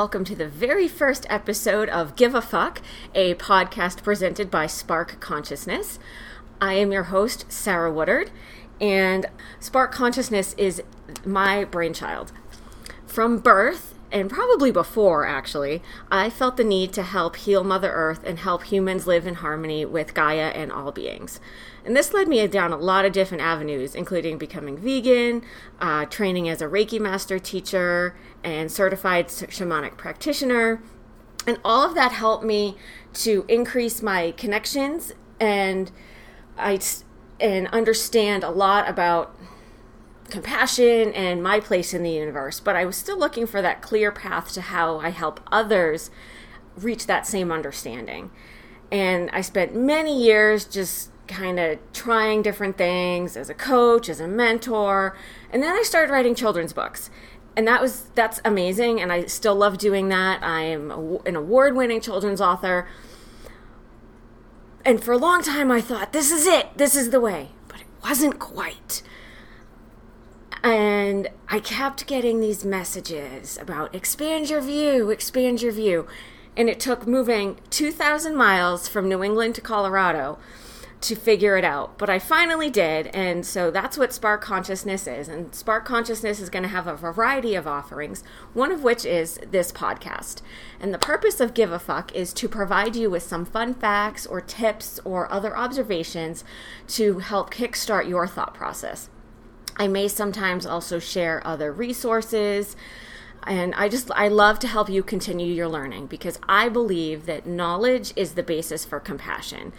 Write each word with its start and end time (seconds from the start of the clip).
welcome 0.00 0.24
to 0.24 0.34
the 0.34 0.48
very 0.48 0.88
first 0.88 1.26
episode 1.28 1.86
of 1.90 2.16
Give 2.16 2.34
a 2.34 2.40
Fuck, 2.40 2.80
a 3.14 3.34
podcast 3.34 4.02
presented 4.02 4.50
by 4.50 4.66
Spark 4.66 5.20
Consciousness. 5.20 5.98
I 6.58 6.72
am 6.72 6.90
your 6.90 7.02
host, 7.02 7.44
Sarah 7.52 7.92
Woodard, 7.92 8.30
and 8.80 9.26
Spark 9.58 9.92
Consciousness 9.92 10.54
is 10.56 10.82
my 11.22 11.64
brainchild. 11.64 12.32
From 13.06 13.40
birth, 13.40 13.94
and 14.12 14.28
probably 14.28 14.70
before 14.72 15.26
actually, 15.26 15.82
I 16.10 16.30
felt 16.30 16.56
the 16.56 16.64
need 16.64 16.92
to 16.94 17.02
help 17.02 17.36
heal 17.36 17.62
Mother 17.62 17.90
Earth 17.92 18.22
and 18.24 18.38
help 18.38 18.64
humans 18.64 19.06
live 19.06 19.26
in 19.26 19.34
harmony 19.36 19.84
with 19.84 20.14
Gaia 20.14 20.48
and 20.48 20.72
all 20.72 20.90
beings. 20.90 21.40
And 21.84 21.96
this 21.96 22.12
led 22.12 22.28
me 22.28 22.44
down 22.48 22.72
a 22.72 22.76
lot 22.76 23.04
of 23.04 23.12
different 23.12 23.42
avenues, 23.42 23.94
including 23.94 24.36
becoming 24.36 24.76
vegan, 24.76 25.42
uh, 25.80 26.06
training 26.06 26.48
as 26.48 26.60
a 26.60 26.66
Reiki 26.66 27.00
master 27.00 27.38
teacher, 27.38 28.16
and 28.42 28.70
certified 28.70 29.28
shamanic 29.28 29.96
practitioner. 29.96 30.82
And 31.46 31.58
all 31.64 31.86
of 31.86 31.94
that 31.94 32.12
helped 32.12 32.44
me 32.44 32.76
to 33.14 33.44
increase 33.48 34.02
my 34.02 34.32
connections 34.32 35.12
and 35.38 35.90
I 36.58 36.78
and 37.40 37.68
understand 37.68 38.44
a 38.44 38.50
lot 38.50 38.88
about 38.88 39.34
compassion 40.30 41.12
and 41.12 41.42
my 41.42 41.60
place 41.60 41.92
in 41.92 42.02
the 42.02 42.10
universe. 42.10 42.60
But 42.60 42.76
I 42.76 42.84
was 42.84 42.96
still 42.96 43.18
looking 43.18 43.46
for 43.46 43.60
that 43.60 43.82
clear 43.82 44.10
path 44.10 44.52
to 44.52 44.60
how 44.60 44.98
I 44.98 45.10
help 45.10 45.40
others 45.50 46.10
reach 46.76 47.06
that 47.06 47.26
same 47.26 47.50
understanding. 47.50 48.30
And 48.90 49.30
I 49.32 49.40
spent 49.40 49.74
many 49.74 50.20
years 50.22 50.64
just 50.64 51.10
kind 51.28 51.60
of 51.60 51.78
trying 51.92 52.42
different 52.42 52.76
things 52.76 53.36
as 53.36 53.48
a 53.48 53.54
coach, 53.54 54.08
as 54.08 54.20
a 54.20 54.26
mentor. 54.26 55.16
And 55.52 55.62
then 55.62 55.76
I 55.76 55.82
started 55.82 56.12
writing 56.12 56.34
children's 56.34 56.72
books. 56.72 57.10
And 57.56 57.66
that 57.68 57.80
was 57.80 58.10
that's 58.14 58.40
amazing 58.44 59.00
and 59.00 59.12
I 59.12 59.26
still 59.26 59.54
love 59.54 59.78
doing 59.78 60.08
that. 60.08 60.42
I 60.42 60.62
am 60.62 61.18
an 61.26 61.36
award-winning 61.36 62.00
children's 62.00 62.40
author. 62.40 62.88
And 64.84 65.02
for 65.02 65.12
a 65.12 65.18
long 65.18 65.42
time 65.42 65.70
I 65.70 65.80
thought 65.80 66.12
this 66.12 66.30
is 66.32 66.46
it. 66.46 66.76
This 66.76 66.96
is 66.96 67.10
the 67.10 67.20
way. 67.20 67.50
But 67.68 67.80
it 67.80 67.86
wasn't 68.02 68.38
quite. 68.38 69.02
And 70.62 71.28
I 71.48 71.60
kept 71.60 72.06
getting 72.06 72.40
these 72.40 72.64
messages 72.64 73.58
about 73.58 73.94
expand 73.94 74.50
your 74.50 74.60
view, 74.60 75.10
expand 75.10 75.62
your 75.62 75.72
view. 75.72 76.06
And 76.56 76.68
it 76.68 76.80
took 76.80 77.06
moving 77.06 77.58
2,000 77.70 78.36
miles 78.36 78.88
from 78.88 79.08
New 79.08 79.22
England 79.22 79.54
to 79.54 79.60
Colorado 79.60 80.38
to 81.00 81.14
figure 81.14 81.56
it 81.56 81.64
out. 81.64 81.96
But 81.96 82.10
I 82.10 82.18
finally 82.18 82.68
did. 82.68 83.06
And 83.08 83.46
so 83.46 83.70
that's 83.70 83.96
what 83.96 84.12
Spark 84.12 84.42
Consciousness 84.42 85.06
is. 85.06 85.28
And 85.28 85.54
Spark 85.54 85.86
Consciousness 85.86 86.40
is 86.40 86.50
going 86.50 86.64
to 86.64 86.68
have 86.68 86.86
a 86.86 86.94
variety 86.94 87.54
of 87.54 87.66
offerings, 87.66 88.22
one 88.52 88.70
of 88.70 88.82
which 88.82 89.06
is 89.06 89.40
this 89.50 89.72
podcast. 89.72 90.42
And 90.78 90.92
the 90.92 90.98
purpose 90.98 91.40
of 91.40 91.54
Give 91.54 91.72
a 91.72 91.78
Fuck 91.78 92.14
is 92.14 92.34
to 92.34 92.48
provide 92.48 92.96
you 92.96 93.08
with 93.08 93.22
some 93.22 93.46
fun 93.46 93.72
facts 93.72 94.26
or 94.26 94.42
tips 94.42 95.00
or 95.04 95.32
other 95.32 95.56
observations 95.56 96.44
to 96.88 97.20
help 97.20 97.50
kickstart 97.50 98.06
your 98.06 98.26
thought 98.26 98.52
process. 98.52 99.08
I 99.76 99.88
may 99.88 100.08
sometimes 100.08 100.66
also 100.66 100.98
share 100.98 101.46
other 101.46 101.72
resources 101.72 102.76
and 103.46 103.74
i 103.74 103.88
just 103.88 104.10
i 104.10 104.28
love 104.28 104.58
to 104.58 104.66
help 104.66 104.90
you 104.90 105.02
continue 105.02 105.46
your 105.46 105.66
learning 105.66 106.06
because 106.06 106.38
i 106.46 106.68
believe 106.68 107.24
that 107.24 107.46
knowledge 107.46 108.12
is 108.14 108.34
the 108.34 108.42
basis 108.42 108.84
for 108.84 109.00
compassion. 109.00 109.72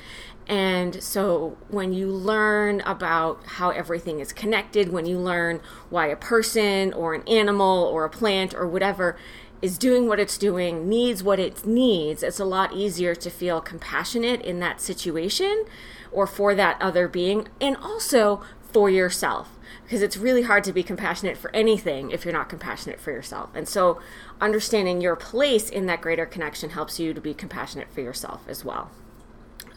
And 0.47 1.01
so 1.01 1.57
when 1.69 1.93
you 1.93 2.07
learn 2.07 2.81
about 2.81 3.45
how 3.45 3.69
everything 3.69 4.19
is 4.19 4.33
connected, 4.33 4.91
when 4.91 5.05
you 5.05 5.17
learn 5.17 5.61
why 5.89 6.07
a 6.07 6.15
person 6.15 6.91
or 6.93 7.13
an 7.13 7.25
animal 7.27 7.85
or 7.85 8.03
a 8.03 8.09
plant 8.09 8.53
or 8.53 8.67
whatever 8.67 9.17
is 9.61 9.77
doing 9.77 10.07
what 10.07 10.19
it's 10.19 10.37
doing, 10.37 10.89
needs 10.89 11.23
what 11.23 11.39
it 11.39 11.65
needs, 11.65 12.23
it's 12.23 12.39
a 12.39 12.45
lot 12.45 12.73
easier 12.73 13.13
to 13.15 13.29
feel 13.29 13.61
compassionate 13.61 14.41
in 14.41 14.59
that 14.59 14.81
situation 14.81 15.63
or 16.11 16.25
for 16.25 16.55
that 16.55 16.81
other 16.81 17.07
being 17.07 17.47
and 17.61 17.77
also 17.77 18.41
for 18.61 18.89
yourself 18.89 19.57
because 19.83 20.01
it's 20.01 20.17
really 20.17 20.43
hard 20.43 20.63
to 20.63 20.73
be 20.73 20.83
compassionate 20.83 21.37
for 21.37 21.53
anything 21.55 22.11
if 22.11 22.25
you're 22.25 22.33
not 22.33 22.49
compassionate 22.49 22.99
for 22.99 23.11
yourself. 23.11 23.49
And 23.53 23.67
so 23.67 23.99
understanding 24.39 25.01
your 25.01 25.15
place 25.15 25.69
in 25.69 25.85
that 25.87 26.01
greater 26.01 26.25
connection 26.25 26.71
helps 26.71 26.99
you 26.99 27.13
to 27.13 27.21
be 27.21 27.33
compassionate 27.33 27.91
for 27.91 28.01
yourself 28.01 28.43
as 28.47 28.63
well 28.65 28.91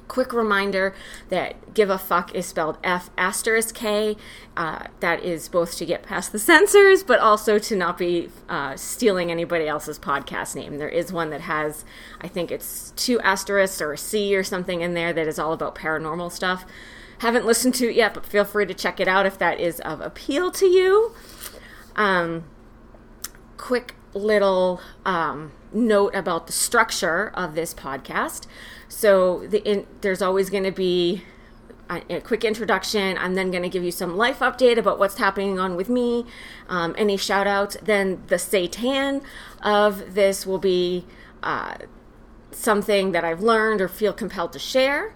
quick 0.08 0.32
reminder 0.32 0.94
that 1.28 1.74
give 1.74 1.90
a 1.90 1.98
fuck 1.98 2.34
is 2.34 2.46
spelled 2.46 2.78
F 2.84 3.10
asterisk 3.16 3.74
K. 3.74 4.16
Uh, 4.56 4.86
that 5.00 5.22
is 5.22 5.48
both 5.48 5.76
to 5.78 5.86
get 5.86 6.02
past 6.02 6.32
the 6.32 6.38
censors, 6.50 7.02
but 7.02 7.20
also 7.20 7.58
to 7.58 7.76
not 7.76 7.98
be 7.98 8.30
uh, 8.48 8.76
stealing 8.76 9.30
anybody 9.30 9.66
else's 9.66 9.98
podcast 9.98 10.54
name. 10.54 10.78
There 10.78 10.88
is 10.88 11.12
one 11.12 11.30
that 11.30 11.42
has, 11.42 11.84
I 12.20 12.28
think 12.28 12.50
it's 12.50 12.92
two 12.96 13.20
asterisks 13.20 13.80
or 13.80 13.92
a 13.92 13.98
C 13.98 14.36
or 14.36 14.44
something 14.44 14.80
in 14.80 14.94
there 14.94 15.12
that 15.12 15.26
is 15.26 15.38
all 15.38 15.52
about 15.52 15.74
paranormal 15.74 16.30
stuff. 16.30 16.64
Haven't 17.18 17.46
listened 17.46 17.74
to 17.76 17.88
it 17.88 17.96
yet, 17.96 18.14
but 18.14 18.26
feel 18.26 18.44
free 18.44 18.66
to 18.66 18.74
check 18.74 19.00
it 19.00 19.08
out 19.08 19.26
if 19.26 19.38
that 19.38 19.60
is 19.60 19.80
of 19.80 20.00
appeal 20.00 20.50
to 20.52 20.66
you. 20.66 21.14
Um, 21.96 22.44
quick 23.56 23.94
little 24.14 24.80
um, 25.04 25.52
note 25.72 26.14
about 26.14 26.46
the 26.46 26.52
structure 26.52 27.30
of 27.34 27.54
this 27.54 27.74
podcast. 27.74 28.46
So 28.88 29.46
the 29.46 29.62
in, 29.68 29.86
there's 30.00 30.22
always 30.22 30.50
going 30.50 30.64
to 30.64 30.72
be 30.72 31.22
a, 31.90 32.16
a, 32.16 32.20
quick 32.20 32.44
introduction. 32.44 33.18
I'm 33.18 33.34
then 33.34 33.50
going 33.50 33.62
to 33.62 33.68
give 33.68 33.82
you 33.82 33.90
some 33.90 34.16
life 34.16 34.38
update 34.38 34.78
about 34.78 34.98
what's 34.98 35.18
happening 35.18 35.58
on 35.58 35.76
with 35.76 35.88
me, 35.88 36.26
um, 36.68 36.94
any 36.96 37.16
shout 37.16 37.46
outs. 37.46 37.76
Then 37.82 38.22
the 38.28 38.38
Satan 38.38 39.22
of 39.62 40.14
this 40.14 40.46
will 40.46 40.58
be 40.58 41.04
uh, 41.42 41.76
something 42.50 43.12
that 43.12 43.24
I've 43.24 43.40
learned 43.40 43.80
or 43.80 43.88
feel 43.88 44.12
compelled 44.12 44.52
to 44.54 44.58
share. 44.58 45.14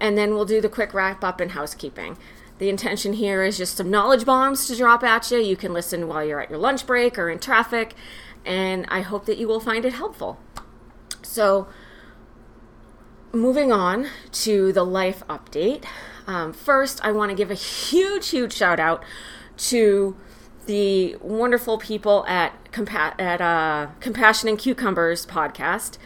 And 0.00 0.16
then 0.16 0.34
we'll 0.34 0.44
do 0.44 0.60
the 0.60 0.68
quick 0.68 0.94
wrap 0.94 1.24
up 1.24 1.40
and 1.40 1.52
housekeeping. 1.52 2.16
The 2.58 2.68
intention 2.68 3.14
here 3.14 3.42
is 3.44 3.56
just 3.56 3.76
some 3.76 3.90
knowledge 3.90 4.24
bombs 4.24 4.66
to 4.66 4.76
drop 4.76 5.04
at 5.04 5.30
you. 5.30 5.38
You 5.38 5.56
can 5.56 5.72
listen 5.72 6.08
while 6.08 6.24
you're 6.24 6.40
at 6.40 6.50
your 6.50 6.58
lunch 6.58 6.86
break 6.86 7.18
or 7.18 7.28
in 7.30 7.38
traffic, 7.38 7.94
and 8.44 8.84
I 8.88 9.00
hope 9.00 9.26
that 9.26 9.38
you 9.38 9.46
will 9.46 9.60
find 9.60 9.84
it 9.84 9.92
helpful. 9.92 10.40
So, 11.22 11.68
moving 13.32 13.70
on 13.70 14.08
to 14.32 14.72
the 14.72 14.84
life 14.84 15.22
update. 15.28 15.84
Um, 16.26 16.52
first, 16.52 17.04
I 17.04 17.12
want 17.12 17.30
to 17.30 17.36
give 17.36 17.50
a 17.50 17.54
huge, 17.54 18.30
huge 18.30 18.52
shout 18.52 18.80
out 18.80 19.04
to 19.58 20.16
the 20.66 21.16
wonderful 21.20 21.78
people 21.78 22.26
at 22.26 22.72
Compa- 22.72 23.18
at 23.18 23.40
uh, 23.40 23.88
Compassion 24.00 24.48
and 24.48 24.58
Cucumbers 24.58 25.26
podcast. 25.26 25.96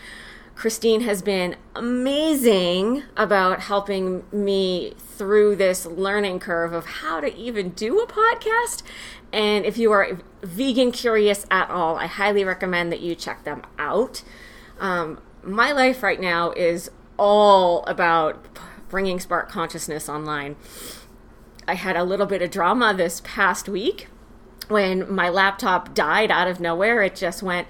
Christine 0.54 1.00
has 1.02 1.22
been 1.22 1.56
amazing 1.74 3.02
about 3.16 3.60
helping 3.60 4.24
me 4.30 4.94
through 4.98 5.56
this 5.56 5.86
learning 5.86 6.40
curve 6.40 6.72
of 6.72 6.86
how 6.86 7.20
to 7.20 7.34
even 7.36 7.70
do 7.70 8.00
a 8.00 8.06
podcast. 8.06 8.82
And 9.32 9.64
if 9.64 9.78
you 9.78 9.90
are 9.92 10.18
vegan 10.42 10.92
curious 10.92 11.46
at 11.50 11.70
all, 11.70 11.96
I 11.96 12.06
highly 12.06 12.44
recommend 12.44 12.92
that 12.92 13.00
you 13.00 13.14
check 13.14 13.44
them 13.44 13.62
out. 13.78 14.22
Um, 14.78 15.20
my 15.42 15.72
life 15.72 16.02
right 16.02 16.20
now 16.20 16.52
is 16.52 16.90
all 17.18 17.84
about 17.84 18.46
bringing 18.88 19.20
spark 19.20 19.48
consciousness 19.48 20.08
online. 20.08 20.56
I 21.66 21.74
had 21.74 21.96
a 21.96 22.04
little 22.04 22.26
bit 22.26 22.42
of 22.42 22.50
drama 22.50 22.92
this 22.94 23.22
past 23.24 23.68
week 23.68 24.08
when 24.68 25.12
my 25.12 25.28
laptop 25.28 25.94
died 25.94 26.30
out 26.30 26.48
of 26.48 26.60
nowhere. 26.60 27.02
It 27.02 27.16
just 27.16 27.42
went, 27.42 27.68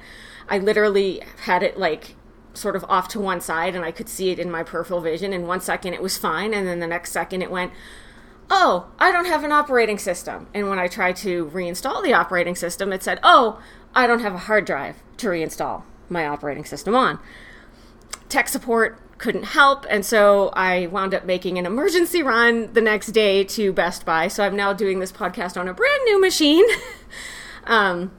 I 0.49 0.59
literally 0.59 1.23
had 1.45 1.63
it 1.63 1.79
like 1.79 2.17
sort 2.55 2.77
of 2.77 2.85
off 2.89 3.09
to 3.09 3.21
one 3.21 3.41
side 3.41 3.75
and 3.75 3.85
I 3.85 3.91
could 3.91 4.09
see 4.09 4.31
it 4.31 4.39
in 4.39 4.51
my 4.51 4.63
peripheral 4.63 5.01
vision. 5.01 5.33
And 5.33 5.47
one 5.47 5.61
second 5.61 5.95
it 5.95 6.03
was 6.03 6.19
fine. 6.19 6.55
And 6.55 6.67
then 6.67 6.81
the 6.81 6.87
next 6.87 7.13
second 7.13 7.43
it 7.43 7.51
went, 7.51 7.73
oh, 8.51 8.89
I 8.99 9.13
don't 9.13 9.27
have 9.27 9.45
an 9.45 9.53
operating 9.53 9.99
system. 9.99 10.49
And 10.53 10.69
when 10.69 10.79
I 10.79 10.89
tried 10.89 11.17
to 11.17 11.47
reinstall 11.47 12.03
the 12.03 12.13
operating 12.13 12.55
system, 12.55 12.93
it 12.93 13.03
said, 13.03 13.19
oh, 13.23 13.61
I 13.95 14.07
don't 14.07 14.21
have 14.21 14.35
a 14.35 14.39
hard 14.39 14.65
drive 14.65 14.97
to 15.19 15.29
reinstall 15.29 15.85
my 16.09 16.27
operating 16.27 16.65
system 16.65 16.95
on. 16.95 17.19
Tech 18.29 18.49
support 18.49 18.99
couldn't 19.19 19.45
help. 19.45 19.87
And 19.89 20.05
so 20.05 20.51
I 20.55 20.89
wound 20.89 21.15
up 21.15 21.25
making 21.25 21.57
an 21.57 21.65
emergency 21.65 22.23
run 22.23 22.73
the 22.73 22.81
next 22.81 23.09
day 23.09 23.45
to 23.45 23.73
Best 23.73 24.05
Buy. 24.05 24.29
So 24.29 24.45
I'm 24.45 24.57
now 24.57 24.73
doing 24.73 24.99
this 24.99 25.13
podcast 25.13 25.59
on 25.59 25.69
a 25.69 25.75
brand 25.75 26.03
new 26.05 26.21
machine. 26.21 26.65
um, 27.65 28.11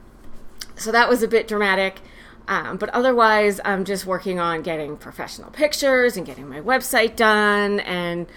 so 0.76 0.92
that 0.92 1.10
was 1.10 1.22
a 1.22 1.28
bit 1.28 1.48
dramatic. 1.48 2.00
Um, 2.48 2.78
but 2.78 2.90
otherwise, 2.90 3.60
I'm 3.64 3.86
just 3.86 4.06
working 4.06 4.40
on 4.40 4.62
getting 4.62 4.98
professional 4.98 5.50
pictures 5.52 6.18
and 6.18 6.26
getting 6.26 6.50
my 6.50 6.60
website 6.60 7.16
done 7.16 7.80
and 7.82 8.28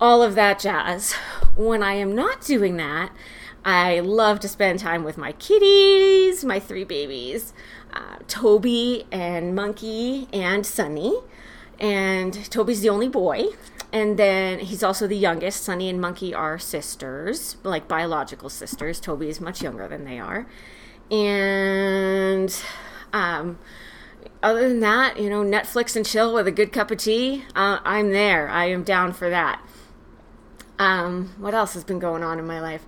all 0.00 0.22
of 0.22 0.34
that 0.36 0.58
jazz. 0.58 1.12
When 1.56 1.82
I 1.82 1.94
am 1.94 2.14
not 2.14 2.40
doing 2.42 2.76
that, 2.76 3.12
I 3.64 4.00
love 4.00 4.40
to 4.40 4.48
spend 4.48 4.78
time 4.78 5.04
with 5.04 5.16
my 5.16 5.32
kitties, 5.32 6.44
my 6.44 6.58
three 6.58 6.84
babies, 6.84 7.52
uh, 7.92 8.16
Toby 8.26 9.06
and 9.12 9.54
Monkey 9.54 10.28
and 10.32 10.64
Sunny 10.64 11.14
and 11.78 12.48
Toby's 12.50 12.80
the 12.80 12.88
only 12.88 13.08
boy. 13.08 13.46
And 13.92 14.18
then 14.18 14.60
he's 14.60 14.82
also 14.82 15.06
the 15.06 15.16
youngest. 15.16 15.64
Sunny 15.64 15.90
and 15.90 16.00
Monkey 16.00 16.32
are 16.32 16.58
sisters, 16.58 17.56
like 17.62 17.88
biological 17.88 18.48
sisters. 18.48 19.00
Toby 19.00 19.28
is 19.28 19.40
much 19.40 19.60
younger 19.62 19.86
than 19.86 20.04
they 20.04 20.18
are. 20.18 20.46
And 21.10 22.56
Um, 23.12 23.58
other 24.42 24.68
than 24.68 24.80
that, 24.80 25.18
you 25.18 25.30
know, 25.30 25.42
Netflix 25.42 25.94
and 25.96 26.04
chill 26.04 26.34
with 26.34 26.46
a 26.46 26.52
good 26.52 26.72
cup 26.72 26.90
of 26.90 26.98
tea, 26.98 27.44
uh, 27.54 27.78
I'm 27.84 28.10
there. 28.10 28.48
I 28.48 28.66
am 28.66 28.82
down 28.82 29.12
for 29.12 29.30
that. 29.30 29.60
Um, 30.78 31.34
what 31.38 31.54
else 31.54 31.74
has 31.74 31.84
been 31.84 31.98
going 31.98 32.22
on 32.22 32.38
in 32.38 32.46
my 32.46 32.60
life? 32.60 32.84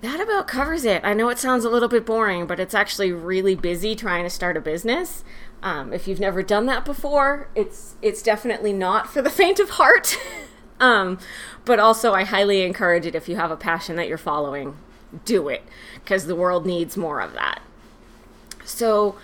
That 0.00 0.20
about 0.20 0.48
covers 0.48 0.84
it. 0.84 1.02
I 1.04 1.14
know 1.14 1.28
it 1.30 1.38
sounds 1.38 1.64
a 1.64 1.70
little 1.70 1.88
bit 1.88 2.04
boring, 2.04 2.46
but 2.46 2.60
it's 2.60 2.74
actually 2.74 3.12
really 3.12 3.54
busy 3.54 3.94
trying 3.94 4.24
to 4.24 4.30
start 4.30 4.56
a 4.56 4.60
business. 4.60 5.24
Um, 5.62 5.92
if 5.94 6.06
you've 6.06 6.20
never 6.20 6.42
done 6.42 6.66
that 6.66 6.84
before, 6.84 7.48
it's 7.54 7.94
it's 8.02 8.22
definitely 8.22 8.72
not 8.72 9.10
for 9.10 9.22
the 9.22 9.30
faint 9.40 9.60
of 9.60 9.70
heart. 9.70 10.18
um, 10.80 11.18
but 11.64 11.78
also, 11.78 12.12
I 12.12 12.24
highly 12.24 12.62
encourage 12.62 13.06
it 13.06 13.14
if 13.14 13.28
you 13.28 13.36
have 13.36 13.50
a 13.50 13.56
passion 13.56 13.96
that 13.96 14.08
you're 14.08 14.18
following, 14.18 14.76
do 15.24 15.48
it 15.48 15.62
because 15.94 16.26
the 16.26 16.36
world 16.36 16.66
needs 16.66 16.98
more 16.98 17.22
of 17.22 17.32
that. 17.32 17.62
So. 18.64 19.16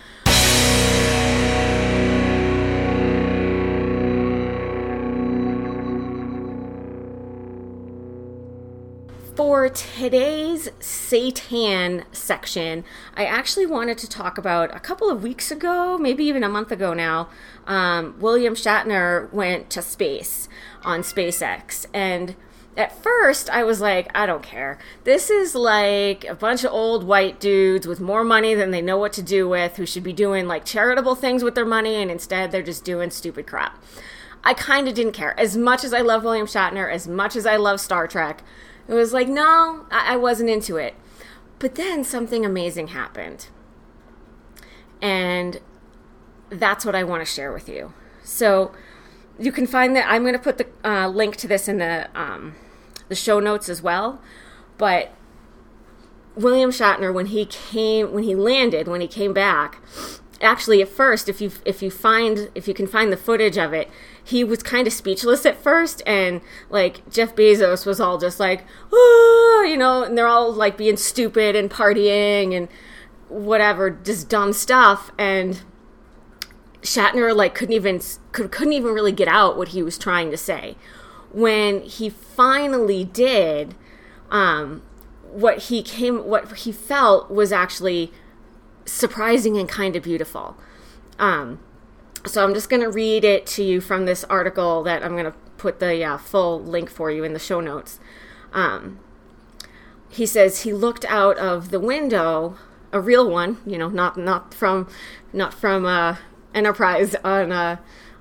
For 9.36 9.70
today's 9.70 10.68
Satan 10.80 12.04
section, 12.12 12.84
I 13.14 13.24
actually 13.24 13.64
wanted 13.64 13.96
to 13.98 14.08
talk 14.08 14.36
about 14.36 14.74
a 14.76 14.80
couple 14.80 15.08
of 15.08 15.22
weeks 15.22 15.50
ago, 15.50 15.96
maybe 15.96 16.24
even 16.24 16.44
a 16.44 16.48
month 16.48 16.70
ago 16.70 16.92
now. 16.92 17.30
Um, 17.66 18.16
William 18.20 18.54
Shatner 18.54 19.32
went 19.32 19.70
to 19.70 19.80
space 19.80 20.48
on 20.84 21.00
SpaceX. 21.00 21.86
And 21.94 22.36
at 22.76 23.02
first, 23.02 23.50
I 23.50 23.64
was 23.64 23.80
like, 23.80 24.10
I 24.14 24.26
don't 24.26 24.42
care. 24.42 24.78
This 25.04 25.28
is 25.28 25.54
like 25.54 26.24
a 26.24 26.34
bunch 26.34 26.64
of 26.64 26.72
old 26.72 27.04
white 27.04 27.40
dudes 27.40 27.86
with 27.86 28.00
more 28.00 28.24
money 28.24 28.54
than 28.54 28.70
they 28.70 28.80
know 28.80 28.96
what 28.96 29.12
to 29.14 29.22
do 29.22 29.48
with 29.48 29.76
who 29.76 29.86
should 29.86 30.04
be 30.04 30.12
doing 30.12 30.46
like 30.46 30.64
charitable 30.64 31.14
things 31.16 31.42
with 31.42 31.54
their 31.54 31.64
money, 31.64 31.96
and 31.96 32.10
instead 32.10 32.52
they're 32.52 32.62
just 32.62 32.84
doing 32.84 33.10
stupid 33.10 33.46
crap. 33.46 33.82
I 34.44 34.54
kind 34.54 34.88
of 34.88 34.94
didn't 34.94 35.12
care. 35.12 35.38
As 35.38 35.56
much 35.56 35.84
as 35.84 35.92
I 35.92 36.00
love 36.00 36.24
William 36.24 36.46
Shatner, 36.46 36.90
as 36.90 37.06
much 37.06 37.36
as 37.36 37.44
I 37.44 37.56
love 37.56 37.80
Star 37.80 38.06
Trek, 38.06 38.42
it 38.88 38.94
was 38.94 39.12
like, 39.12 39.28
no, 39.28 39.86
I, 39.90 40.14
I 40.14 40.16
wasn't 40.16 40.50
into 40.50 40.76
it. 40.76 40.94
But 41.58 41.74
then 41.74 42.04
something 42.04 42.46
amazing 42.46 42.88
happened. 42.88 43.48
And 45.02 45.60
that's 46.48 46.86
what 46.86 46.94
I 46.94 47.04
want 47.04 47.20
to 47.20 47.30
share 47.30 47.52
with 47.52 47.68
you. 47.68 47.92
So 48.22 48.72
you 49.38 49.52
can 49.52 49.66
find 49.66 49.94
that. 49.96 50.06
I'm 50.08 50.22
going 50.22 50.34
to 50.34 50.38
put 50.38 50.58
the 50.58 50.66
uh, 50.84 51.08
link 51.08 51.36
to 51.36 51.48
this 51.48 51.68
in 51.68 51.78
the 51.78 52.08
um, 52.14 52.54
the 53.10 53.14
show 53.14 53.38
notes 53.38 53.68
as 53.68 53.82
well. 53.82 54.22
But 54.78 55.12
William 56.34 56.70
Shatner, 56.70 57.12
when 57.12 57.26
he 57.26 57.44
came, 57.44 58.12
when 58.12 58.24
he 58.24 58.34
landed, 58.34 58.88
when 58.88 59.02
he 59.02 59.08
came 59.08 59.34
back, 59.34 59.82
actually 60.40 60.80
at 60.80 60.88
first, 60.88 61.28
if 61.28 61.42
you 61.42 61.52
if 61.66 61.82
you 61.82 61.90
find 61.90 62.48
if 62.54 62.66
you 62.66 62.72
can 62.72 62.86
find 62.86 63.12
the 63.12 63.16
footage 63.16 63.58
of 63.58 63.74
it, 63.74 63.90
he 64.24 64.42
was 64.42 64.62
kind 64.62 64.86
of 64.86 64.92
speechless 64.92 65.44
at 65.44 65.62
first. 65.62 66.02
And 66.06 66.40
like 66.70 67.08
Jeff 67.10 67.36
Bezos 67.36 67.84
was 67.84 68.00
all 68.00 68.16
just 68.16 68.40
like 68.40 68.64
oh 68.92 69.66
you 69.68 69.76
know 69.76 70.04
and 70.04 70.16
they're 70.16 70.26
all 70.26 70.52
like 70.52 70.78
being 70.78 70.96
stupid 70.96 71.54
and 71.54 71.70
partying 71.70 72.56
and 72.56 72.68
whatever 73.28 73.90
just 73.90 74.28
dumb 74.28 74.52
stuff. 74.52 75.10
And 75.18 75.60
Shatner 76.80 77.36
like 77.36 77.54
couldn't 77.54 77.74
even 77.74 78.00
could, 78.32 78.50
couldn't 78.50 78.72
even 78.72 78.94
really 78.94 79.12
get 79.12 79.28
out 79.28 79.58
what 79.58 79.68
he 79.68 79.82
was 79.82 79.98
trying 79.98 80.30
to 80.30 80.36
say 80.36 80.76
when 81.32 81.80
he 81.82 82.08
finally 82.08 83.04
did 83.04 83.74
um 84.30 84.82
what 85.22 85.58
he 85.58 85.82
came 85.82 86.24
what 86.26 86.58
he 86.58 86.72
felt 86.72 87.30
was 87.30 87.52
actually 87.52 88.12
surprising 88.84 89.56
and 89.56 89.68
kind 89.68 89.94
of 89.94 90.02
beautiful 90.02 90.56
um 91.18 91.58
so 92.26 92.44
I'm 92.44 92.52
just 92.52 92.68
going 92.68 92.82
to 92.82 92.90
read 92.90 93.24
it 93.24 93.46
to 93.46 93.62
you 93.62 93.80
from 93.80 94.04
this 94.04 94.24
article 94.24 94.82
that 94.82 95.02
I'm 95.02 95.12
going 95.12 95.24
to 95.24 95.34
put 95.56 95.80
the 95.80 96.04
uh, 96.04 96.18
full 96.18 96.62
link 96.62 96.90
for 96.90 97.10
you 97.10 97.24
in 97.24 97.32
the 97.32 97.38
show 97.38 97.60
notes. 97.60 97.98
Um, 98.52 98.98
he 100.08 100.26
says 100.26 100.62
he 100.62 100.72
looked 100.72 101.04
out 101.06 101.38
of 101.38 101.70
the 101.70 101.80
window, 101.80 102.56
a 102.92 103.00
real 103.00 103.30
one, 103.30 103.58
you 103.64 103.78
know, 103.78 103.88
not 103.88 104.16
not 104.16 104.52
from 104.52 104.88
not 105.32 105.54
from 105.54 105.86
uh, 105.86 106.16
Enterprise 106.54 107.14
on 107.22 107.52
a 107.52 107.80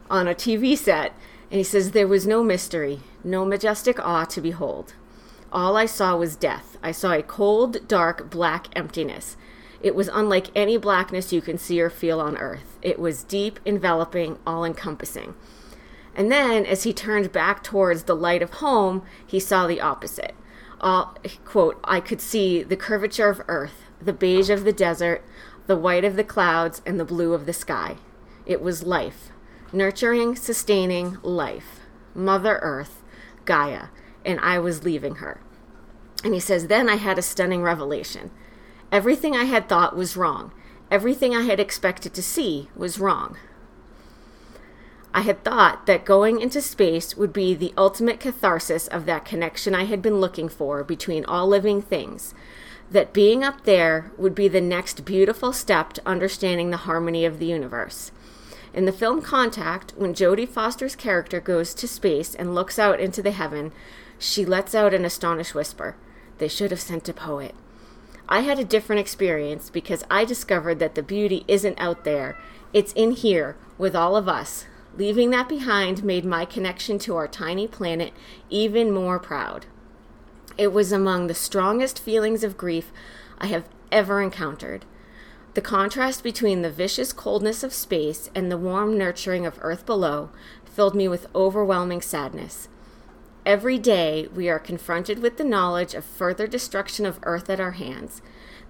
on 0.09 0.27
a 0.27 0.35
TV 0.35 0.77
set, 0.77 1.13
and 1.51 1.57
he 1.57 1.63
says 1.63 1.91
there 1.91 2.07
was 2.07 2.27
no 2.27 2.43
mystery, 2.43 2.99
no 3.23 3.45
majestic 3.45 3.99
awe 3.99 4.25
to 4.25 4.41
behold. 4.41 4.93
All 5.51 5.75
I 5.75 5.85
saw 5.85 6.15
was 6.15 6.35
death. 6.35 6.77
I 6.83 6.91
saw 6.91 7.13
a 7.13 7.23
cold, 7.23 7.87
dark, 7.87 8.29
black 8.29 8.67
emptiness. 8.75 9.35
It 9.81 9.95
was 9.95 10.09
unlike 10.09 10.47
any 10.55 10.77
blackness 10.77 11.33
you 11.33 11.41
can 11.41 11.57
see 11.57 11.81
or 11.81 11.89
feel 11.89 12.19
on 12.19 12.37
earth. 12.37 12.77
It 12.81 12.99
was 12.99 13.23
deep, 13.23 13.59
enveloping, 13.65 14.37
all 14.45 14.63
encompassing. 14.63 15.35
And 16.15 16.31
then, 16.31 16.65
as 16.65 16.83
he 16.83 16.93
turned 16.93 17.31
back 17.31 17.63
towards 17.63 18.03
the 18.03 18.15
light 18.15 18.41
of 18.41 18.55
home, 18.55 19.03
he 19.25 19.39
saw 19.39 19.67
the 19.67 19.81
opposite. 19.81 20.35
All, 20.81 21.15
quote, 21.45 21.79
I 21.83 21.99
could 21.99 22.21
see 22.21 22.61
the 22.61 22.77
curvature 22.77 23.29
of 23.29 23.41
earth, 23.47 23.85
the 24.01 24.13
beige 24.13 24.49
of 24.49 24.65
the 24.65 24.73
desert, 24.73 25.23
the 25.67 25.75
white 25.75 26.03
of 26.03 26.15
the 26.15 26.23
clouds, 26.23 26.81
and 26.85 26.99
the 26.99 27.05
blue 27.05 27.33
of 27.33 27.45
the 27.45 27.53
sky. 27.53 27.97
It 28.45 28.61
was 28.61 28.83
life, 28.83 29.31
nurturing, 29.71 30.35
sustaining 30.35 31.17
life. 31.21 31.79
Mother 32.15 32.59
Earth, 32.61 33.01
Gaia, 33.45 33.87
and 34.25 34.39
I 34.39 34.59
was 34.59 34.83
leaving 34.83 35.15
her. 35.15 35.41
And 36.23 36.33
he 36.33 36.39
says, 36.39 36.67
Then 36.67 36.89
I 36.89 36.95
had 36.95 37.17
a 37.17 37.23
stunning 37.23 37.61
revelation. 37.61 38.31
Everything 38.91 39.35
I 39.35 39.45
had 39.45 39.69
thought 39.69 39.95
was 39.95 40.17
wrong. 40.17 40.51
Everything 40.91 41.35
I 41.35 41.43
had 41.43 41.59
expected 41.59 42.13
to 42.15 42.23
see 42.23 42.69
was 42.75 42.99
wrong. 42.99 43.37
I 45.13 45.21
had 45.21 45.43
thought 45.43 45.85
that 45.85 46.05
going 46.05 46.39
into 46.39 46.61
space 46.61 47.15
would 47.15 47.33
be 47.33 47.55
the 47.55 47.73
ultimate 47.77 48.19
catharsis 48.19 48.87
of 48.87 49.05
that 49.05 49.25
connection 49.25 49.73
I 49.73 49.85
had 49.85 50.01
been 50.01 50.19
looking 50.19 50.49
for 50.49 50.83
between 50.83 51.25
all 51.25 51.47
living 51.47 51.81
things. 51.81 52.33
That 52.91 53.13
being 53.13 53.43
up 53.43 53.63
there 53.63 54.11
would 54.17 54.35
be 54.35 54.47
the 54.47 54.61
next 54.61 55.05
beautiful 55.05 55.53
step 55.53 55.93
to 55.93 56.07
understanding 56.07 56.69
the 56.69 56.77
harmony 56.77 57.25
of 57.25 57.39
the 57.39 57.45
universe. 57.45 58.11
In 58.73 58.85
the 58.85 58.91
film 58.91 59.21
Contact, 59.21 59.93
when 59.97 60.13
Jodie 60.13 60.47
Foster's 60.47 60.95
character 60.95 61.39
goes 61.39 61.73
to 61.73 61.87
space 61.87 62.35
and 62.35 62.53
looks 62.53 62.77
out 62.77 62.99
into 62.99 63.21
the 63.21 63.31
heaven, 63.31 63.71
she 64.19 64.45
lets 64.45 64.75
out 64.75 64.93
an 64.93 65.05
astonished 65.05 65.55
whisper. 65.55 65.95
They 66.37 66.47
should 66.47 66.71
have 66.71 66.79
sent 66.79 67.09
a 67.09 67.13
poet. 67.13 67.55
I 68.27 68.41
had 68.41 68.59
a 68.59 68.63
different 68.63 68.99
experience 68.99 69.71
because 69.71 70.03
I 70.09 70.23
discovered 70.23 70.77
that 70.79 70.93
the 70.93 71.01
beauty 71.01 71.45
isn't 71.47 71.79
out 71.79 72.03
there, 72.03 72.37
it's 72.73 72.93
in 72.93 73.11
here 73.11 73.57
with 73.79 73.95
all 73.95 74.15
of 74.15 74.29
us. 74.29 74.65
Leaving 74.95 75.31
that 75.31 75.49
behind 75.49 76.03
made 76.03 76.25
my 76.25 76.45
connection 76.45 76.99
to 76.99 77.15
our 77.15 77.27
tiny 77.27 77.67
planet 77.67 78.13
even 78.49 78.91
more 78.91 79.17
proud. 79.17 79.65
It 80.57 80.73
was 80.73 80.91
among 80.91 81.27
the 81.27 81.33
strongest 81.33 81.99
feelings 81.99 82.43
of 82.43 82.57
grief 82.57 82.91
I 83.39 83.47
have 83.47 83.65
ever 83.91 84.21
encountered. 84.21 84.85
The 85.55 85.61
contrast 85.61 86.23
between 86.23 86.61
the 86.61 86.71
vicious 86.71 87.11
coldness 87.11 87.63
of 87.63 87.73
space 87.73 88.29
and 88.35 88.51
the 88.51 88.57
warm 88.57 88.97
nurturing 88.97 89.45
of 89.45 89.59
earth 89.61 89.85
below 89.85 90.29
filled 90.63 90.95
me 90.95 91.07
with 91.07 91.27
overwhelming 91.35 92.01
sadness. 92.01 92.67
Every 93.45 93.79
day, 93.79 94.27
we 94.33 94.47
are 94.47 94.59
confronted 94.59 95.19
with 95.19 95.37
the 95.37 95.43
knowledge 95.43 95.95
of 95.95 96.05
further 96.05 96.45
destruction 96.45 97.05
of 97.05 97.19
Earth 97.23 97.49
at 97.49 97.59
our 97.59 97.71
hands, 97.71 98.21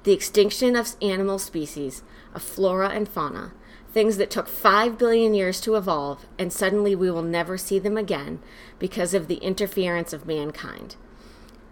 the 0.03 0.13
extinction 0.13 0.75
of 0.75 0.95
animal 1.01 1.37
species, 1.37 2.01
of 2.33 2.41
flora 2.41 2.89
and 2.89 3.09
fauna, 3.09 3.51
things 3.91 4.17
that 4.17 4.31
took 4.31 4.47
5 4.47 4.97
billion 4.97 5.33
years 5.33 5.59
to 5.61 5.75
evolve, 5.75 6.27
and 6.37 6.53
suddenly 6.53 6.95
we 6.95 7.11
will 7.11 7.23
never 7.23 7.57
see 7.57 7.77
them 7.77 7.97
again 7.97 8.39
because 8.77 9.13
of 9.13 9.27
the 9.27 9.35
interference 9.37 10.13
of 10.13 10.25
mankind. 10.25 10.95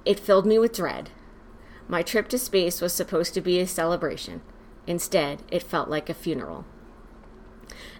It 0.03 0.19
filled 0.19 0.45
me 0.45 0.59
with 0.59 0.75
dread. 0.75 1.11
My 1.87 2.01
trip 2.01 2.27
to 2.29 2.37
space 2.37 2.81
was 2.81 2.91
supposed 2.91 3.33
to 3.35 3.41
be 3.41 3.59
a 3.59 3.67
celebration. 3.67 4.41
Instead, 4.87 5.43
it 5.51 5.61
felt 5.61 5.89
like 5.89 6.09
a 6.09 6.13
funeral. 6.13 6.65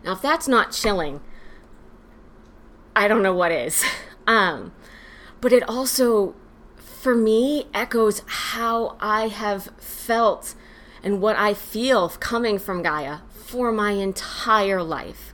Now, 0.03 0.13
if 0.13 0.22
that's 0.22 0.48
not 0.48 0.72
chilling, 0.72 1.20
I 2.96 3.08
don't 3.08 3.22
know 3.22 3.36
what 3.36 3.51
is. 3.51 3.84
Um, 4.29 4.74
but 5.39 5.53
it 5.53 5.63
also, 5.70 6.36
for 6.75 7.15
me, 7.15 7.67
echoes 7.74 8.24
how 8.25 8.98
I 9.00 9.29
have 9.29 9.70
felt 9.77 10.53
and 11.01 11.22
what 11.22 11.38
I 11.38 11.53
feel 11.53 12.10
coming 12.10 12.60
from 12.60 12.84
Gaia 12.84 13.20
for 13.32 13.72
my 13.72 13.91
entire 13.91 14.84
life. 14.84 15.34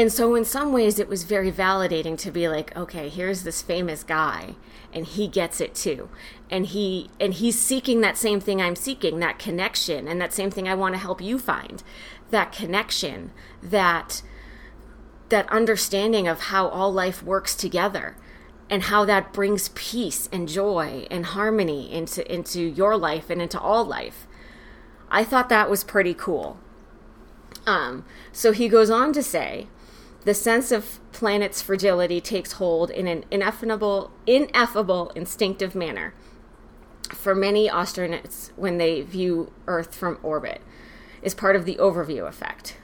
And 0.00 0.10
so, 0.10 0.34
in 0.34 0.46
some 0.46 0.72
ways, 0.72 0.98
it 0.98 1.10
was 1.10 1.24
very 1.24 1.52
validating 1.52 2.16
to 2.20 2.30
be 2.30 2.48
like, 2.48 2.74
okay, 2.74 3.10
here's 3.10 3.42
this 3.42 3.60
famous 3.60 4.02
guy, 4.02 4.54
and 4.94 5.04
he 5.04 5.28
gets 5.28 5.60
it 5.60 5.74
too, 5.74 6.08
and 6.50 6.64
he 6.64 7.10
and 7.20 7.34
he's 7.34 7.60
seeking 7.60 8.00
that 8.00 8.16
same 8.16 8.40
thing 8.40 8.62
I'm 8.62 8.76
seeking, 8.76 9.18
that 9.18 9.38
connection, 9.38 10.08
and 10.08 10.18
that 10.18 10.32
same 10.32 10.50
thing 10.50 10.66
I 10.66 10.74
want 10.74 10.94
to 10.94 10.98
help 10.98 11.20
you 11.20 11.38
find, 11.38 11.82
that 12.30 12.50
connection, 12.50 13.30
that 13.62 14.22
that 15.28 15.46
understanding 15.50 16.26
of 16.26 16.44
how 16.44 16.68
all 16.68 16.90
life 16.90 17.22
works 17.22 17.54
together 17.54 18.16
and 18.70 18.84
how 18.84 19.04
that 19.04 19.34
brings 19.34 19.68
peace 19.74 20.30
and 20.32 20.48
joy 20.48 21.06
and 21.10 21.26
harmony 21.26 21.92
into 21.92 22.24
into 22.34 22.62
your 22.62 22.96
life 22.96 23.28
and 23.28 23.42
into 23.42 23.60
all 23.60 23.84
life. 23.84 24.26
I 25.10 25.24
thought 25.24 25.50
that 25.50 25.68
was 25.68 25.84
pretty 25.84 26.14
cool. 26.14 26.58
Um, 27.66 28.06
so 28.32 28.52
he 28.52 28.66
goes 28.66 28.88
on 28.88 29.12
to 29.12 29.22
say, 29.22 29.66
the 30.24 30.34
sense 30.34 30.70
of 30.70 31.00
planet's 31.12 31.62
fragility 31.62 32.20
takes 32.20 32.52
hold 32.52 32.90
in 32.90 33.06
an 33.06 33.24
ineffable, 33.30 34.10
ineffable, 34.26 35.10
instinctive 35.14 35.74
manner 35.74 36.14
for 37.14 37.34
many 37.34 37.68
astronauts 37.68 38.50
when 38.56 38.78
they 38.78 39.02
view 39.02 39.52
Earth 39.66 39.94
from 39.94 40.18
orbit, 40.22 40.60
is 41.22 41.34
part 41.34 41.56
of 41.56 41.64
the 41.64 41.76
overview 41.76 42.26
effect. 42.26 42.76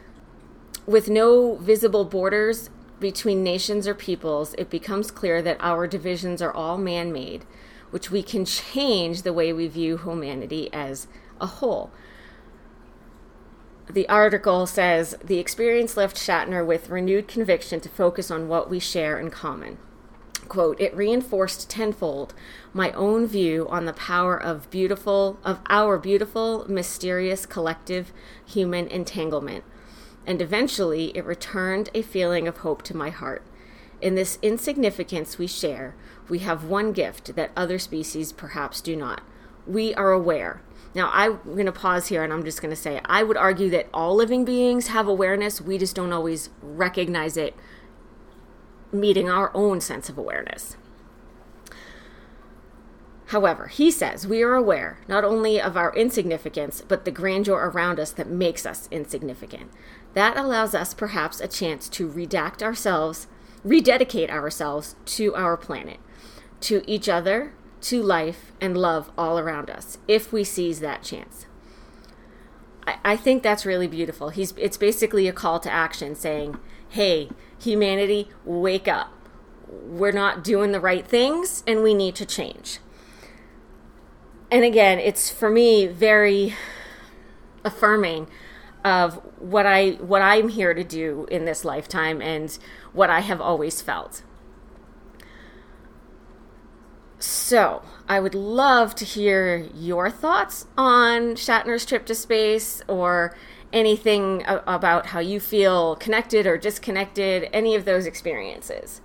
With 0.86 1.08
no 1.08 1.56
visible 1.56 2.04
borders 2.04 2.70
between 3.00 3.42
nations 3.42 3.86
or 3.86 3.94
peoples, 3.94 4.54
it 4.54 4.70
becomes 4.70 5.10
clear 5.10 5.42
that 5.42 5.58
our 5.60 5.86
divisions 5.86 6.40
are 6.40 6.52
all 6.52 6.78
man 6.78 7.12
made, 7.12 7.44
which 7.90 8.10
we 8.10 8.22
can 8.22 8.44
change 8.44 9.22
the 9.22 9.32
way 9.32 9.52
we 9.52 9.68
view 9.68 9.98
humanity 9.98 10.72
as 10.72 11.06
a 11.40 11.46
whole. 11.46 11.90
The 13.88 14.08
article 14.08 14.66
says 14.66 15.16
the 15.22 15.38
experience 15.38 15.96
left 15.96 16.16
Shatner 16.16 16.66
with 16.66 16.90
renewed 16.90 17.28
conviction 17.28 17.80
to 17.80 17.88
focus 17.88 18.30
on 18.30 18.48
what 18.48 18.68
we 18.68 18.78
share 18.78 19.18
in 19.18 19.30
common. 19.30 19.78
Quote, 20.48 20.80
it 20.80 20.94
reinforced 20.96 21.68
tenfold 21.68 22.34
my 22.72 22.92
own 22.92 23.26
view 23.26 23.66
on 23.68 23.84
the 23.84 23.92
power 23.92 24.40
of 24.40 24.70
beautiful 24.70 25.38
of 25.44 25.60
our 25.68 25.98
beautiful, 25.98 26.64
mysterious 26.68 27.46
collective 27.46 28.12
human 28.44 28.86
entanglement 28.88 29.64
and 30.26 30.42
eventually 30.42 31.16
it 31.16 31.24
returned 31.24 31.88
a 31.94 32.02
feeling 32.02 32.48
of 32.48 32.58
hope 32.58 32.82
to 32.82 32.96
my 32.96 33.10
heart. 33.10 33.42
In 34.02 34.14
this 34.14 34.38
insignificance 34.42 35.38
we 35.38 35.46
share, 35.46 35.94
we 36.28 36.40
have 36.40 36.64
one 36.64 36.92
gift 36.92 37.36
that 37.36 37.52
other 37.56 37.78
species 37.78 38.32
perhaps 38.32 38.80
do 38.80 38.96
not. 38.96 39.22
We 39.66 39.94
are 39.94 40.12
aware. 40.12 40.62
Now, 40.94 41.10
I'm 41.12 41.40
going 41.44 41.66
to 41.66 41.72
pause 41.72 42.08
here 42.08 42.24
and 42.24 42.32
I'm 42.32 42.44
just 42.44 42.62
going 42.62 42.70
to 42.70 42.80
say 42.80 43.00
I 43.04 43.22
would 43.22 43.36
argue 43.36 43.68
that 43.70 43.88
all 43.92 44.14
living 44.14 44.44
beings 44.44 44.88
have 44.88 45.06
awareness. 45.06 45.60
We 45.60 45.76
just 45.76 45.94
don't 45.96 46.12
always 46.12 46.50
recognize 46.62 47.36
it 47.36 47.54
meeting 48.92 49.28
our 49.28 49.50
own 49.54 49.80
sense 49.80 50.08
of 50.08 50.16
awareness. 50.16 50.76
However, 53.26 53.66
he 53.66 53.90
says 53.90 54.26
we 54.26 54.42
are 54.42 54.54
aware 54.54 55.00
not 55.08 55.24
only 55.24 55.60
of 55.60 55.76
our 55.76 55.94
insignificance, 55.94 56.82
but 56.86 57.04
the 57.04 57.10
grandeur 57.10 57.56
around 57.56 57.98
us 57.98 58.12
that 58.12 58.28
makes 58.28 58.64
us 58.64 58.88
insignificant. 58.92 59.70
That 60.14 60.36
allows 60.36 60.74
us 60.74 60.94
perhaps 60.94 61.40
a 61.40 61.48
chance 61.48 61.88
to 61.90 62.08
redact 62.08 62.62
ourselves, 62.62 63.26
rededicate 63.64 64.30
ourselves 64.30 64.94
to 65.06 65.34
our 65.34 65.56
planet, 65.56 65.98
to 66.60 66.84
each 66.86 67.08
other, 67.08 67.52
to 67.82 68.02
life, 68.02 68.52
and 68.60 68.76
love 68.76 69.10
all 69.16 69.38
around 69.38 69.70
us, 69.70 69.98
if 70.08 70.32
we 70.32 70.44
seize 70.44 70.80
that 70.80 71.02
chance. 71.02 71.46
I, 72.86 72.96
I 73.04 73.16
think 73.16 73.42
that's 73.42 73.66
really 73.66 73.86
beautiful. 73.86 74.30
He's 74.30 74.52
it's 74.56 74.76
basically 74.76 75.28
a 75.28 75.32
call 75.32 75.60
to 75.60 75.70
action 75.70 76.14
saying, 76.14 76.58
Hey, 76.88 77.30
humanity, 77.60 78.30
wake 78.44 78.88
up. 78.88 79.12
We're 79.68 80.12
not 80.12 80.44
doing 80.44 80.72
the 80.72 80.80
right 80.80 81.06
things 81.06 81.64
and 81.66 81.82
we 81.82 81.94
need 81.94 82.14
to 82.16 82.26
change. 82.26 82.78
And 84.50 84.64
again, 84.64 84.98
it's 84.98 85.30
for 85.30 85.50
me 85.50 85.86
very 85.86 86.54
affirming 87.64 88.28
of 88.84 89.14
what 89.40 89.66
I 89.66 89.90
what 89.92 90.22
I'm 90.22 90.48
here 90.48 90.72
to 90.72 90.84
do 90.84 91.26
in 91.30 91.44
this 91.44 91.64
lifetime 91.64 92.22
and 92.22 92.56
what 92.92 93.10
I 93.10 93.20
have 93.20 93.40
always 93.40 93.82
felt. 93.82 94.22
So, 97.28 97.82
I 98.08 98.20
would 98.20 98.36
love 98.36 98.94
to 98.94 99.04
hear 99.04 99.68
your 99.74 100.10
thoughts 100.10 100.68
on 100.78 101.34
Shatner's 101.34 101.84
trip 101.84 102.06
to 102.06 102.14
space 102.14 102.82
or 102.86 103.36
anything 103.72 104.44
about 104.46 105.06
how 105.06 105.18
you 105.18 105.40
feel 105.40 105.96
connected 105.96 106.46
or 106.46 106.56
disconnected, 106.56 107.48
any 107.52 107.74
of 107.74 107.84
those 107.84 108.06
experiences. 108.06 109.00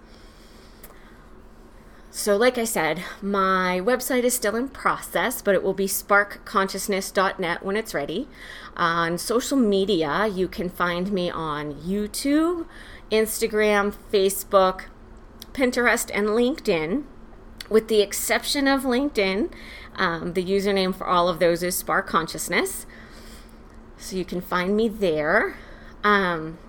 So, 2.11 2.37
like 2.37 2.59
I 2.59 2.63
said, 2.63 3.03
my 3.23 3.81
website 3.83 4.23
is 4.23 4.35
still 4.35 4.55
in 4.55 4.69
process, 4.69 5.41
but 5.41 5.55
it 5.55 5.63
will 5.63 5.73
be 5.73 5.87
sparkconsciousness.net 5.87 7.65
when 7.65 7.75
it's 7.75 7.95
ready. 7.95 8.27
On 8.77 9.17
social 9.17 9.57
media, 9.57 10.27
you 10.27 10.47
can 10.47 10.69
find 10.69 11.11
me 11.11 11.31
on 11.31 11.73
YouTube, 11.73 12.67
Instagram, 13.11 13.95
Facebook, 14.13 14.83
Pinterest, 15.53 16.11
and 16.13 16.27
LinkedIn. 16.27 17.05
With 17.71 17.87
the 17.87 18.01
exception 18.01 18.67
of 18.67 18.81
LinkedIn, 18.81 19.49
um, 19.95 20.33
the 20.33 20.43
username 20.43 20.93
for 20.93 21.07
all 21.07 21.29
of 21.29 21.39
those 21.39 21.63
is 21.63 21.73
Spark 21.73 22.05
Consciousness. 22.05 22.85
So 23.95 24.17
you 24.17 24.25
can 24.25 24.41
find 24.41 24.75
me 24.75 24.89
there. 24.89 25.55
Um, 26.03 26.59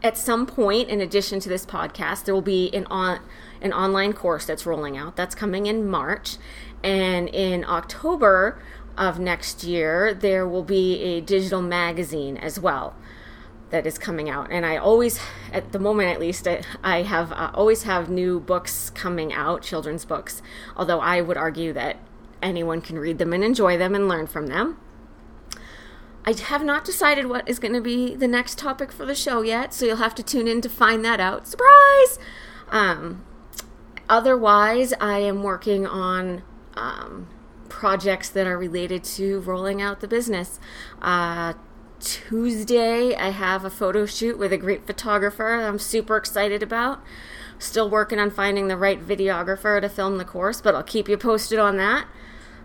at 0.00 0.16
some 0.16 0.46
point, 0.46 0.88
in 0.88 1.00
addition 1.00 1.40
to 1.40 1.48
this 1.48 1.66
podcast, 1.66 2.26
there 2.26 2.34
will 2.34 2.42
be 2.42 2.72
an 2.72 2.86
on 2.86 3.18
an 3.60 3.72
online 3.72 4.12
course 4.12 4.46
that's 4.46 4.64
rolling 4.64 4.96
out. 4.96 5.16
That's 5.16 5.34
coming 5.34 5.66
in 5.66 5.88
March. 5.88 6.36
And 6.84 7.28
in 7.30 7.64
October 7.64 8.62
of 8.96 9.18
next 9.18 9.64
year, 9.64 10.14
there 10.14 10.46
will 10.46 10.62
be 10.62 11.02
a 11.02 11.20
digital 11.20 11.60
magazine 11.60 12.36
as 12.36 12.60
well 12.60 12.94
that 13.70 13.86
is 13.86 13.98
coming 13.98 14.30
out. 14.30 14.50
And 14.50 14.64
I 14.64 14.76
always, 14.76 15.20
at 15.52 15.72
the 15.72 15.78
moment 15.78 16.10
at 16.10 16.20
least, 16.20 16.48
I, 16.82 17.02
have 17.02 17.32
uh, 17.32 17.50
always 17.54 17.82
have 17.84 18.08
new 18.08 18.40
books 18.40 18.90
coming 18.90 19.32
out, 19.32 19.62
children's 19.62 20.04
books. 20.04 20.42
Although 20.76 21.00
I 21.00 21.20
would 21.20 21.36
argue 21.36 21.72
that 21.74 21.96
anyone 22.42 22.80
can 22.80 22.98
read 22.98 23.18
them 23.18 23.32
and 23.32 23.44
enjoy 23.44 23.76
them 23.76 23.94
and 23.94 24.08
learn 24.08 24.26
from 24.26 24.46
them. 24.46 24.78
I 26.24 26.32
have 26.32 26.62
not 26.62 26.84
decided 26.84 27.26
what 27.26 27.48
is 27.48 27.58
going 27.58 27.74
to 27.74 27.80
be 27.80 28.14
the 28.14 28.28
next 28.28 28.58
topic 28.58 28.92
for 28.92 29.06
the 29.06 29.14
show 29.14 29.42
yet, 29.42 29.72
so 29.72 29.86
you'll 29.86 29.96
have 29.96 30.14
to 30.16 30.22
tune 30.22 30.46
in 30.46 30.60
to 30.60 30.68
find 30.68 31.04
that 31.04 31.20
out. 31.20 31.46
Surprise! 31.46 32.18
Um, 32.68 33.24
Otherwise, 34.08 34.94
I 35.00 35.18
am 35.18 35.42
working 35.42 35.86
on 35.86 36.42
um, 36.74 37.28
projects 37.68 38.30
that 38.30 38.46
are 38.46 38.56
related 38.56 39.04
to 39.04 39.40
rolling 39.40 39.82
out 39.82 40.00
the 40.00 40.08
business. 40.08 40.58
Uh, 41.02 41.52
Tuesday, 42.00 43.14
I 43.14 43.30
have 43.30 43.64
a 43.64 43.70
photo 43.70 44.06
shoot 44.06 44.38
with 44.38 44.52
a 44.52 44.56
great 44.56 44.86
photographer 44.86 45.54
I'm 45.54 45.78
super 45.78 46.16
excited 46.16 46.62
about. 46.62 47.02
Still 47.58 47.90
working 47.90 48.18
on 48.18 48.30
finding 48.30 48.68
the 48.68 48.76
right 48.76 49.04
videographer 49.04 49.80
to 49.80 49.88
film 49.88 50.18
the 50.18 50.24
course, 50.24 50.60
but 50.60 50.74
I'll 50.74 50.82
keep 50.82 51.08
you 51.08 51.16
posted 51.16 51.58
on 51.58 51.76
that. 51.78 52.06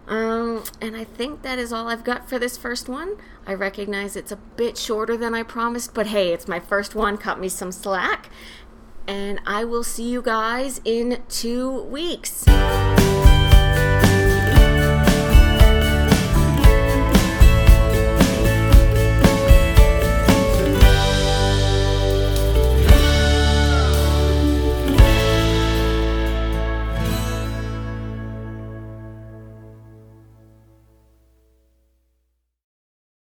Um, 0.08 0.64
and 0.82 0.96
I 0.96 1.06
think 1.06 1.42
that 1.44 1.58
is 1.58 1.72
all 1.72 1.88
I've 1.88 2.04
got 2.04 2.30
for 2.30 2.38
this 2.38 2.58
first 2.58 2.90
one. 2.90 3.18
I 3.48 3.54
recognize 3.54 4.16
it's 4.16 4.32
a 4.32 4.36
bit 4.36 4.78
shorter 4.78 5.18
than 5.18 5.34
I 5.34 5.44
promised, 5.44 5.94
but 5.94 6.08
hey, 6.08 6.34
it's 6.34 6.48
my 6.48 6.60
first 6.60 6.94
one. 6.94 7.18
Cut 7.18 7.40
me 7.40 7.50
some 7.50 7.72
slack 7.72 8.30
and 9.08 9.40
I 9.46 9.66
will 9.66 9.84
see 9.84 10.10
you 10.10 10.22
guys 10.22 10.82
in 10.86 11.24
two 11.28 11.84
weeks. 11.84 12.46